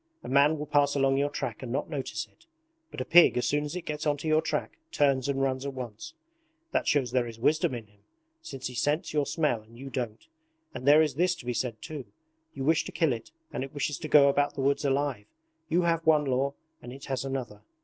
A 0.23 0.27
man 0.27 0.57
will 0.57 0.65
pass 0.65 0.95
along 0.95 1.17
your 1.17 1.29
track 1.29 1.61
and 1.61 1.71
not 1.71 1.87
notice 1.87 2.25
it; 2.27 2.47
but 2.89 3.01
a 3.01 3.05
pig 3.05 3.37
as 3.37 3.47
soon 3.47 3.63
as 3.65 3.75
it 3.75 3.83
gets 3.83 4.07
onto 4.07 4.27
your 4.27 4.41
track 4.41 4.79
turns 4.91 5.29
and 5.29 5.39
runs 5.43 5.63
at 5.63 5.75
once: 5.75 6.15
that 6.71 6.87
shows 6.87 7.11
there 7.11 7.27
is 7.27 7.39
wisdom 7.39 7.75
in 7.75 7.85
him, 7.85 7.99
since 8.41 8.65
he 8.65 8.73
scents 8.73 9.13
your 9.13 9.27
smell 9.27 9.61
and 9.61 9.77
you 9.77 9.91
don't. 9.91 10.25
And 10.73 10.87
there 10.87 11.03
is 11.03 11.13
this 11.13 11.35
to 11.35 11.45
be 11.45 11.53
said 11.53 11.83
too: 11.83 12.05
you 12.55 12.63
wish 12.63 12.83
to 12.85 12.91
kill 12.91 13.13
it 13.13 13.29
and 13.53 13.63
it 13.63 13.75
wishes 13.75 13.99
to 13.99 14.07
go 14.07 14.27
about 14.27 14.55
the 14.55 14.61
woods 14.61 14.83
alive. 14.83 15.25
You 15.69 15.83
have 15.83 16.03
one 16.03 16.25
law 16.25 16.55
and 16.81 16.91
it 16.91 17.05
has 17.05 17.23
another. 17.23 17.61